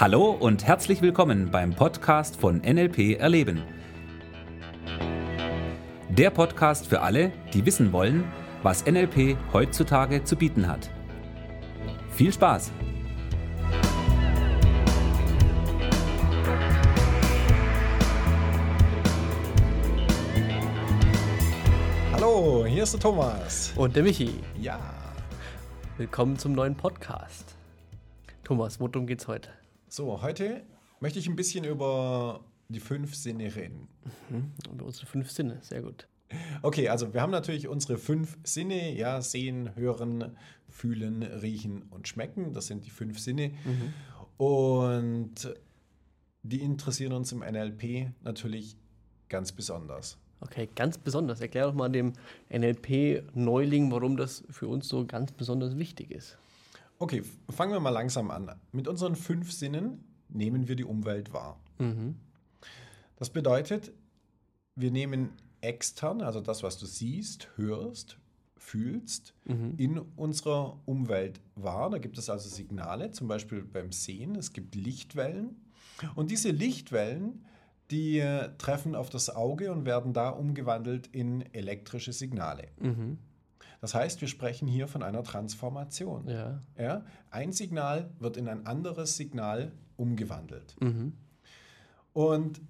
[0.00, 3.62] Hallo und herzlich willkommen beim Podcast von NLP Erleben.
[6.08, 8.24] Der Podcast für alle, die wissen wollen,
[8.62, 10.90] was NLP heutzutage zu bieten hat.
[12.12, 12.72] Viel Spaß!
[22.12, 23.74] Hallo, hier ist der Thomas.
[23.76, 24.40] Und der Michi.
[24.58, 24.80] Ja.
[25.98, 27.54] Willkommen zum neuen Podcast.
[28.44, 29.50] Thomas, worum geht's heute?
[29.92, 30.62] So, heute
[31.00, 33.88] möchte ich ein bisschen über die fünf Sinne reden.
[34.28, 34.52] Mhm.
[34.72, 36.06] Über unsere fünf Sinne, sehr gut.
[36.62, 40.36] Okay, also wir haben natürlich unsere fünf Sinne, ja, sehen, hören,
[40.68, 42.52] fühlen, riechen und schmecken.
[42.52, 43.50] Das sind die fünf Sinne.
[44.36, 45.52] Und
[46.44, 48.76] die interessieren uns im NLP natürlich
[49.28, 50.18] ganz besonders.
[50.40, 51.40] Okay, ganz besonders.
[51.40, 52.12] Erklär doch mal dem
[52.48, 56.38] NLP-Neuling, warum das für uns so ganz besonders wichtig ist.
[57.00, 58.54] Okay, fangen wir mal langsam an.
[58.72, 61.58] Mit unseren fünf Sinnen nehmen wir die Umwelt wahr.
[63.16, 63.92] Das bedeutet,
[64.76, 65.30] wir nehmen
[65.62, 68.18] extern, also das, was du siehst, hörst,
[68.58, 69.34] fühlst,
[69.78, 71.88] in unserer Umwelt wahr.
[71.88, 74.36] Da gibt es also Signale, zum Beispiel beim Sehen.
[74.36, 75.56] Es gibt Lichtwellen.
[76.14, 77.46] Und diese Lichtwellen,
[77.90, 82.68] die äh, treffen auf das Auge und werden da umgewandelt in elektrische Signale.
[83.80, 86.28] Das heißt, wir sprechen hier von einer Transformation.
[86.28, 86.62] Ja.
[86.78, 90.76] Ja, ein Signal wird in ein anderes Signal umgewandelt.
[92.12, 92.60] Und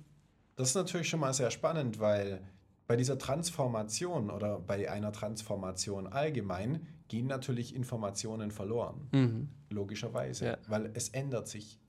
[0.57, 2.41] das ist natürlich schon mal sehr spannend, weil
[2.87, 9.49] bei dieser Transformation oder bei einer Transformation allgemein gehen natürlich Informationen verloren.
[9.71, 10.59] Logischerweise, Ja.
[10.69, 11.81] weil es ändert sich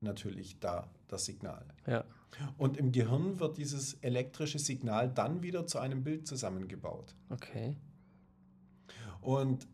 [0.00, 1.64] natürlich da das Signal.
[1.86, 2.04] Ja.
[2.58, 7.14] Und im Gehirn wird dieses elektrische Signal dann wieder zu einem Bild zusammengebaut.
[7.30, 7.76] Okay.
[9.24, 9.66] Und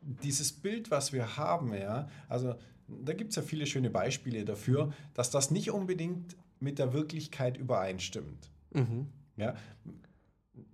[0.00, 2.54] dieses Bild, was wir haben, ja, also
[2.88, 7.56] da gibt es ja viele schöne Beispiele dafür, dass das nicht unbedingt mit der Wirklichkeit
[7.58, 8.50] übereinstimmt.
[9.36, 9.54] Ja,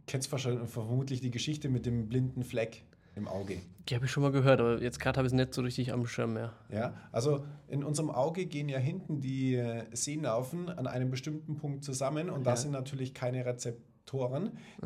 [0.07, 2.85] kennst wahrscheinlich vermutlich die Geschichte mit dem blinden Fleck
[3.17, 3.59] im Auge.
[3.89, 5.93] Die habe ich schon mal gehört, aber jetzt gerade habe ich es nicht so richtig
[5.93, 6.53] am Schirm mehr.
[6.71, 11.85] Ja, also in unserem Auge gehen ja hinten die äh, Sehnerven an einem bestimmten Punkt
[11.85, 12.57] zusammen und da Ja.
[12.57, 13.94] sind natürlich keine Rezeptoren,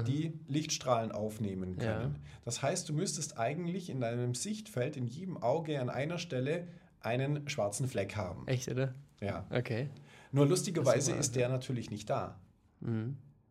[0.07, 2.15] die Lichtstrahlen aufnehmen können.
[2.15, 2.21] Ja.
[2.45, 6.69] Das heißt, du müsstest eigentlich in deinem Sichtfeld in jedem Auge an einer Stelle
[7.01, 8.47] einen schwarzen Fleck haben.
[8.47, 8.95] Echt, oder?
[9.21, 9.47] Ja.
[9.51, 9.89] Okay.
[10.33, 12.39] Nur lustigerweise wahr, ist der natürlich nicht da.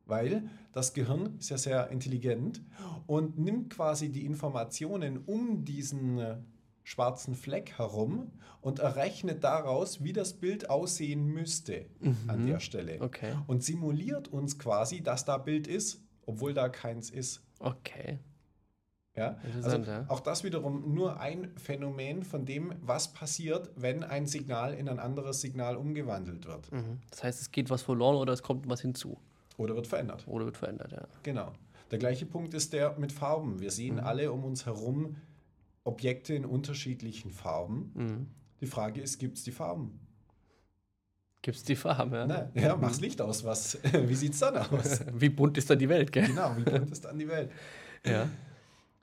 [0.05, 2.61] Weil das Gehirn ist ja sehr intelligent
[3.07, 6.21] und nimmt quasi die Informationen um diesen
[6.87, 8.31] schwarzen Fleck herum
[8.61, 11.85] und errechnet daraus, wie das Bild aussehen müsste
[12.27, 13.01] an der Stelle.
[13.01, 13.33] Okay.
[13.45, 17.43] Und simuliert uns quasi, dass da Bild ist, obwohl da keins ist.
[17.59, 18.19] Okay.
[19.17, 19.37] Ja?
[19.63, 20.05] Also ja.
[20.07, 24.99] auch das wiederum nur ein Phänomen von dem, was passiert, wenn ein Signal in ein
[24.99, 27.01] anderes Signal umgewandelt wird Mhm.
[27.09, 29.17] Das heißt, es geht was verloren oder es kommt was hinzu.
[29.57, 30.25] oder wird verändert.
[30.25, 31.05] Oder wird verändert, ja.
[31.23, 31.51] Genau.
[31.91, 33.59] Der gleiche Punkt ist der mit Farben.
[33.59, 35.17] Wir sehen alle um uns herum
[35.87, 38.29] Objekte in unterschiedlichen Farben.
[38.61, 39.99] Die Frage ist, gibt es die Farben?
[41.41, 42.27] Gibt es die Farben, ja?
[42.27, 43.45] Na, ja, mach's Licht aus.
[43.45, 44.99] Was, wie sieht's dann aus?
[45.13, 46.27] Wie bunt ist dann die Welt, gell?
[46.27, 47.51] genau, wie bunt ist dann die Welt?
[48.05, 48.29] Ja.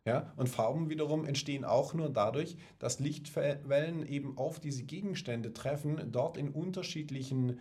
[0.06, 6.12] Ja, und Farben wiederum entstehen auch nur dadurch, dass Lichtwellen eben auf diese Gegenstände treffen,
[6.12, 7.58] dort in unterschiedlichen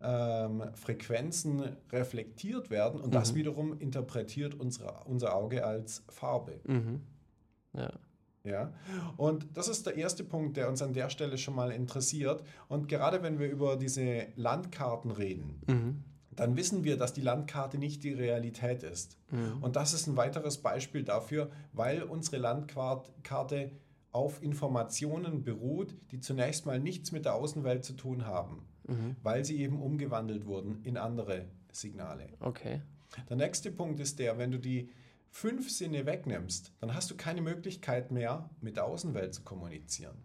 [0.00, 6.60] ähm, Frequenzen reflektiert werden und das wiederum interpretiert unsere, unser Auge als Farbe.
[7.74, 7.92] Ja.
[8.44, 8.72] Ja,
[9.16, 12.42] und das ist der erste Punkt, der uns an der Stelle schon mal interessiert.
[12.68, 16.04] Und gerade wenn wir über diese Landkarten reden,
[16.34, 19.16] dann wissen wir, dass die Landkarte nicht die Realität ist.
[19.60, 23.70] Und das ist ein weiteres Beispiel dafür, weil unsere Landkarte
[24.10, 28.66] auf Informationen beruht, die zunächst mal nichts mit der Außenwelt zu tun haben,
[29.22, 32.26] weil sie eben umgewandelt wurden in andere Signale.
[32.40, 32.82] Okay.
[33.28, 34.90] Der nächste Punkt ist der, wenn du die
[35.32, 40.16] fünf Sinne wegnimmst, dann hast du keine Möglichkeit mehr, mit der Außenwelt zu kommunizieren.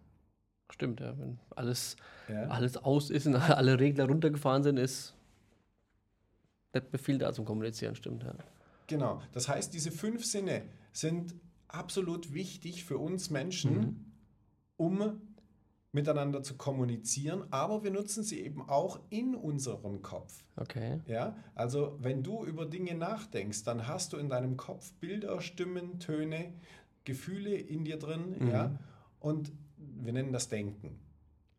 [0.70, 1.18] Stimmt, ja.
[1.18, 1.96] Wenn alles,
[2.28, 2.46] Ja.
[2.48, 5.14] alles aus ist und alle Regler runtergefahren sind, ist
[6.72, 8.34] mehr viel da zum Kommunizieren, stimmt, ja.
[8.86, 9.22] Genau.
[9.32, 10.62] Das heißt, diese fünf Sinne
[10.92, 11.34] sind
[11.68, 14.12] absolut wichtig für uns Menschen,
[14.76, 15.20] um
[15.92, 20.44] miteinander zu kommunizieren, aber wir nutzen sie eben auch in unserem Kopf.
[20.56, 21.00] Okay.
[21.06, 25.98] Ja, also wenn du über Dinge nachdenkst, dann hast du in deinem Kopf Bilder, Stimmen,
[25.98, 26.52] Töne,
[27.04, 28.78] Gefühle in dir drin, ja,
[29.18, 30.98] und wir nennen das Denken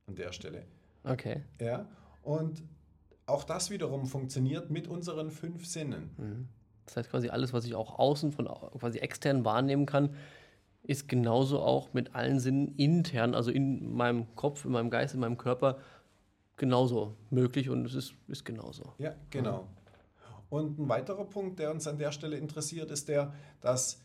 [0.06, 0.66] an der Stelle.
[1.04, 1.42] Okay.
[1.60, 1.88] Ja,
[2.22, 2.62] und
[3.26, 6.50] auch das wiederum funktioniert mit unseren fünf Sinnen.
[6.86, 10.16] Das heißt quasi alles, was ich auch außen von quasi extern wahrnehmen kann,
[10.90, 15.20] ist genauso auch mit allen Sinnen intern, also in meinem Kopf, in meinem Geist, in
[15.20, 15.78] meinem Körper
[16.58, 18.94] genauso möglich und es ist, ist genauso.
[18.98, 19.68] Ja, genau.
[20.50, 24.02] Und ein weiterer Punkt, der uns an der Stelle interessiert, ist der, dass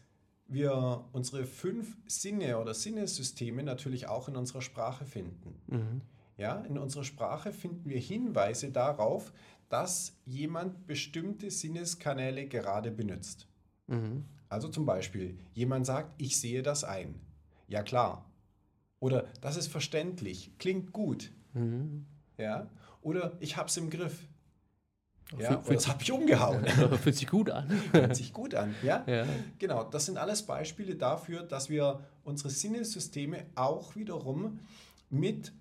[0.47, 6.03] wir unsere fünf Sinne oder Sinnesysteme natürlich auch in unserer Sprache finden.
[6.37, 9.33] Ja, in unserer Sprache finden wir Hinweise darauf,
[9.71, 13.49] dass jemand bestimmte Sinneskanäle gerade benutzt.
[14.55, 17.17] Also zum Beispiel, jemand sagt, ich sehe das ein.
[17.67, 18.25] Ja klar.
[19.01, 21.33] Oder das ist verständlich, klingt gut.
[22.39, 22.71] Ja?
[23.03, 24.29] Oder ich habe es im Griff.
[25.39, 25.61] Ja?
[25.61, 26.65] Fühl- das habe ich umgehauen.
[27.03, 27.69] Fühlt sich gut an.
[27.91, 28.75] Fühlt sich gut an.
[28.85, 29.03] Ja?
[29.09, 29.27] Ja.
[29.59, 34.61] Genau, das sind alles Beispiele dafür, dass wir unsere Sinnesysteme auch wiederum
[35.11, 35.53] mit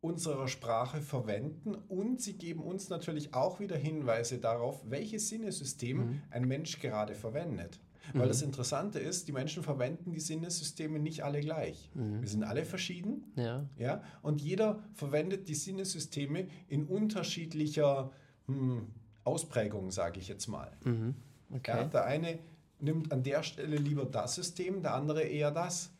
[0.00, 6.46] unserer Sprache verwenden und sie geben uns natürlich auch wieder Hinweise darauf, welches Sinnesystem ein
[6.46, 7.80] Mensch gerade verwendet.
[8.14, 11.90] Weil das Interessante ist, die Menschen verwenden die Sinnesysteme nicht alle gleich.
[11.94, 13.30] Wir sind alle verschieden.
[13.36, 13.68] Ja.
[13.76, 14.02] Ja?
[14.22, 18.10] Und jeder verwendet die Sinnesysteme in unterschiedlicher
[18.46, 18.88] hm,
[19.22, 20.72] Ausprägung, sage ich jetzt mal.
[20.84, 21.14] Ja,
[21.52, 21.88] Okay.
[21.92, 22.38] der eine
[22.78, 25.92] nimmt an der Stelle lieber das System, der andere eher das.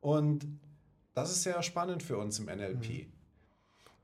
[0.00, 0.46] Und
[1.14, 3.06] das ist sehr spannend für uns im NLP.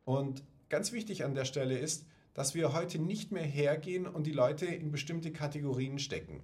[0.04, 4.32] Und ganz wichtig an der Stelle ist, dass wir heute nicht mehr hergehen und die
[4.32, 6.40] Leute in bestimmte Kategorien stecken.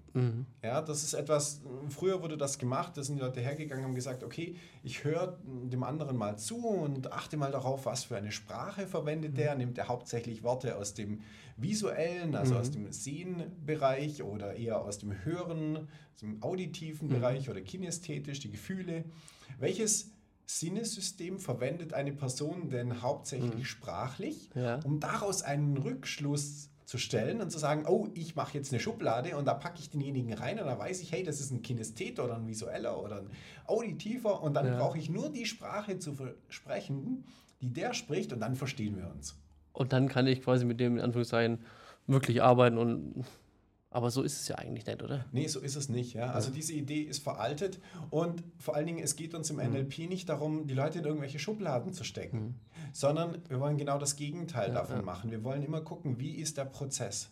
[0.61, 3.95] Ja, das ist etwas, früher wurde das gemacht, da sind die Leute hergegangen und haben
[3.95, 8.33] gesagt, okay, ich höre dem anderen mal zu und achte mal darauf, was für eine
[8.33, 9.55] Sprache verwendet der.
[9.55, 11.21] Nimmt er hauptsächlich Worte aus dem
[11.57, 17.61] visuellen, also aus dem Sehenbereich oder eher aus dem Hören, aus dem auditiven Bereich oder
[17.61, 19.05] kinästhetisch, die Gefühle.
[19.61, 20.11] Welches
[20.47, 24.81] Sinnesystem verwendet eine Person denn hauptsächlich sprachlich, Ja.
[24.85, 29.37] um daraus einen Rückschluss zu stellen und zu sagen, oh, ich mache jetzt eine Schublade
[29.39, 32.21] und da packe ich denjenigen rein und da weiß ich, hey, das ist ein Kinästhet
[32.21, 33.31] oder ein visueller oder ein
[33.67, 34.77] auditiver und dann Ja.
[34.79, 36.15] brauche ich nur die Sprache zu
[36.51, 37.25] sprechen,
[37.63, 39.35] die der spricht und dann verstehen wir uns.
[39.73, 41.61] Und dann kann ich quasi mit dem in Anführungszeichen
[42.07, 43.25] wirklich arbeiten und
[43.95, 45.25] aber so ist es ja eigentlich nicht, oder?
[45.31, 46.15] Nee, so ist es nicht.
[46.15, 46.33] Ja?
[46.33, 47.79] Also diese Idee ist veraltet
[48.11, 51.39] und vor allen Dingen, es geht uns im NLP nicht darum, die Leute in irgendwelche
[51.39, 52.61] Schubladen zu stecken,
[52.93, 55.31] sondern wir wollen genau das Gegenteil davon machen.
[55.31, 57.31] Wir wollen immer gucken, wie ist der Prozess.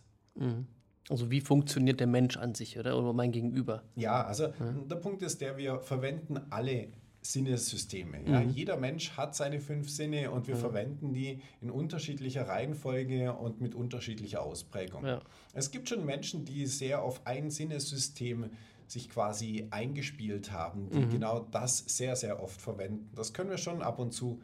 [1.09, 2.97] Also wie funktioniert der Mensch an sich, oder?
[2.97, 3.83] Oder mein Gegenüber.
[3.95, 4.47] Ja, also
[4.89, 6.87] der Punkt ist der, wir verwenden alle
[7.25, 8.21] Sinnessysteme.
[8.29, 8.41] Ja?
[8.41, 13.75] Jeder Mensch hat seine fünf Sinne und wir verwenden die in unterschiedlicher Reihenfolge und mit
[13.75, 15.05] unterschiedlicher Ausprägung.
[15.05, 15.21] Ja.
[15.53, 18.49] Es gibt schon Menschen, die sehr auf ein Sinnessystem
[18.87, 23.09] sich quasi eingespielt haben, die genau das sehr, sehr oft verwenden.
[23.15, 24.41] Das können wir schon ab und zu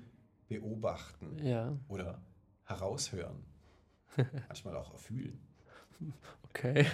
[0.48, 2.22] beobachten Ja, oder
[2.64, 3.44] heraushören.
[4.48, 5.40] Manchmal auch erfühlen.
[6.44, 6.86] okay.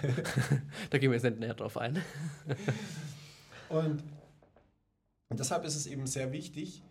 [0.90, 2.02] da gehen wir jetzt nicht näher drauf ein.
[3.70, 4.04] Und
[5.30, 6.84] und deshalb ist es eben sehr wichtig,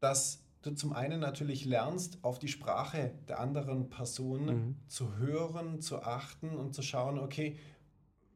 [0.00, 6.02] dass du zum einen natürlich lernst, auf die Sprache der anderen Person zu hören, zu
[6.02, 7.58] achten und zu schauen, okay,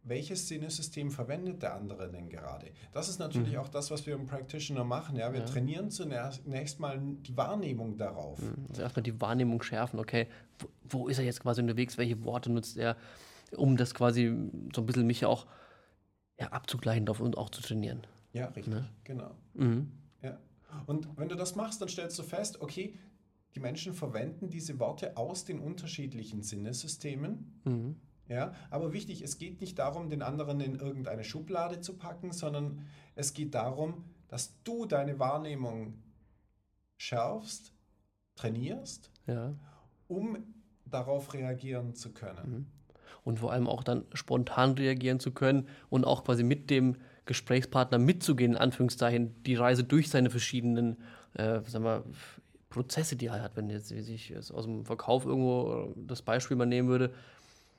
[0.05, 2.71] welches Sinnesystem verwendet der andere denn gerade?
[2.93, 5.17] Das ist natürlich auch das, was wir im Practitioner machen.
[5.17, 5.33] Ja?
[5.33, 8.41] Wir trainieren zunächst mal die Wahrnehmung darauf.
[8.71, 10.29] Also erstmal die Wahrnehmung schärfen, okay,
[10.59, 12.97] wo, wo ist er jetzt quasi unterwegs, welche Worte nutzt er,
[13.57, 14.35] um das quasi
[14.75, 15.47] so ein bisschen mich auch
[16.39, 18.07] ja, abzugleichen und auch zu trainieren.
[18.33, 19.31] Ja, richtig, genau.
[20.23, 20.39] Ja.
[20.87, 22.95] Und wenn du das machst, dann stellst du fest, okay,
[23.55, 27.97] die Menschen verwenden diese Worte aus den unterschiedlichen Sinnesystemen.
[28.29, 32.83] Ja, aber wichtig, es geht nicht darum, den anderen in irgendeine Schublade zu packen, sondern
[33.15, 35.95] es geht darum, dass du deine Wahrnehmung
[36.99, 37.73] schärfst,
[38.35, 39.55] trainierst, Ja.
[40.09, 40.37] um
[40.85, 42.71] darauf reagieren zu können.
[43.25, 46.97] Und vor allem auch dann spontan reagieren zu können und auch quasi mit dem
[47.29, 50.97] Gesprächspartner mitzugehen, in Anführungszeichen, die Reise durch seine verschiedenen
[51.35, 52.05] äh, sagen wir,
[52.71, 53.57] Prozesse, die er hat.
[53.57, 57.13] Wenn jetzt wie sich jetzt aus dem Verkauf irgendwo äh, das Beispiel mal nehmen würde,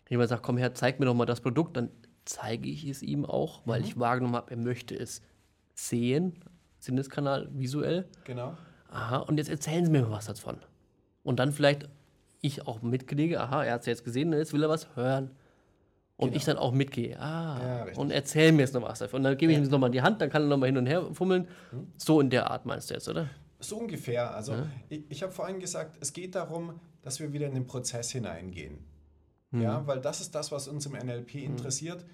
[0.07, 1.89] jemand sagt, komm her, zeig mir doch mal das Produkt, dann
[2.25, 5.21] zeige ich es ihm auch, weil ich wahrgenommen habe, er möchte es
[5.73, 6.35] sehen,
[6.79, 8.07] Sinneskanal, visuell.
[8.23, 8.55] Genau.
[8.91, 10.57] Aha, und jetzt erzählen Sie mir mal was davon.
[11.23, 11.89] Und dann vielleicht
[12.41, 15.31] ich auch mitkriege, aha, er hat es jetzt gesehen, jetzt will er was hören.
[16.19, 17.91] Und ich dann auch mitgehe, ah, Genau.
[17.91, 19.19] Ja, und erzähl mir jetzt noch was davon.
[19.19, 21.07] Und dann gebe ich ihm nochmal die Hand, dann kann er nochmal hin und her
[21.13, 21.47] fummeln.
[21.71, 21.87] Hm?
[21.97, 23.29] So in der Art meinst du jetzt, oder?
[23.59, 24.35] So ungefähr.
[24.35, 24.55] Also
[24.89, 28.79] ich, ich habe vorhin gesagt, es geht darum, dass wir wieder in den Prozess hineingehen.
[29.51, 32.05] Ja, weil das ist das, was uns im NLP interessiert.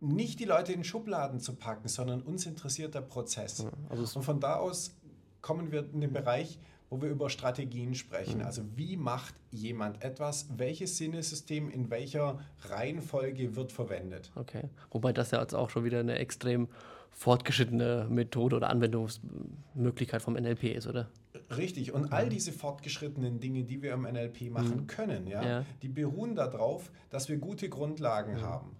[0.00, 3.64] Nicht die Leute in Schubladen zu packen, sondern uns interessiert der Prozess.
[3.88, 4.94] also Und von da aus
[5.40, 6.58] kommen wir in den Bereich,
[6.90, 8.42] wo wir über Strategien sprechen.
[8.42, 10.46] Also wie macht jemand etwas?
[10.56, 14.30] Welches Sinnesystem in welcher Reihenfolge wird verwendet?
[14.36, 14.64] Okay.
[14.90, 16.68] Wobei das ja jetzt auch schon wieder eine extrem
[17.10, 21.08] fortgeschrittene Methode oder Anwendungsmöglichkeit vom NLP ist, oder?
[21.56, 21.92] Richtig.
[21.92, 25.64] Und all diese fortgeschrittenen Dinge, die wir im NLP machen können, ja, Ja.
[25.82, 28.76] die beruhen darauf, dass wir gute Grundlagen haben.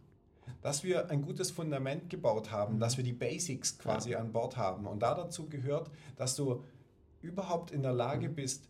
[0.63, 4.87] Dass wir ein gutes Fundament gebaut haben, dass wir die Basics quasi an Bord haben.
[4.87, 6.63] Und da dazu gehört, dass du
[7.27, 8.69] überhaupt in der Lage bist,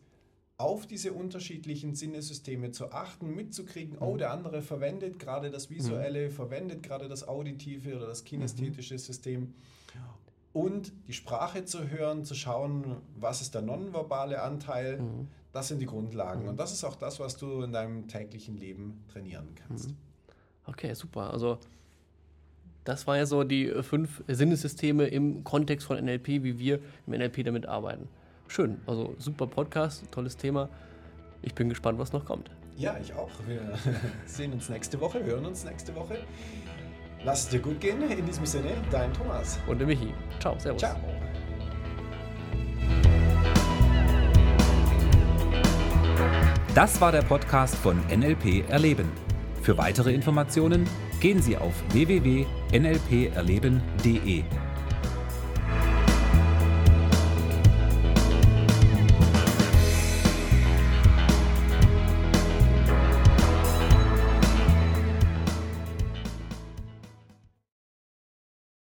[0.58, 6.82] auf diese unterschiedlichen Sinnesysteme zu achten, mitzukriegen, oh, der andere verwendet gerade das Visuelle, verwendet
[6.82, 9.54] gerade das Auditive oder das kinästhetische System.
[10.54, 14.98] Und die Sprache zu hören, zu schauen, was ist der nonverbale Anteil,
[15.52, 16.48] das sind die Grundlagen.
[16.48, 19.90] Und das ist auch das, was du in deinem täglichen Leben trainieren kannst.
[20.64, 21.30] Okay, super.
[21.30, 21.58] Also
[22.84, 27.44] das war ja so die fünf Sinnessysteme im Kontext von NLP, wie wir im NLP
[27.44, 28.08] damit arbeiten.
[28.48, 30.68] Schön, also super Podcast, tolles Thema.
[31.42, 32.50] Ich bin gespannt, was noch kommt.
[32.76, 33.30] Ja, ich auch.
[33.46, 33.60] Wir
[34.26, 36.18] sehen uns nächste Woche, hören uns nächste Woche.
[37.24, 38.02] Lass es dir gut gehen.
[38.10, 39.58] In diesem Sinne, dein Thomas.
[39.66, 40.12] Und der Michi.
[40.38, 40.80] Ciao, servus.
[40.80, 40.96] Ciao.
[46.74, 49.10] Das war der Podcast von NLP Erleben.
[49.62, 50.86] Für weitere Informationen
[51.20, 54.44] gehen Sie auf www.nlperleben.de.